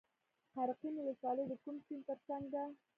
قرقین 0.55 0.93
ولسوالۍ 0.97 1.45
د 1.49 1.53
کوم 1.63 1.75
سیند 1.85 2.03
تر 2.09 2.17
څنګ 2.27 2.43
ده؟ 2.53 2.63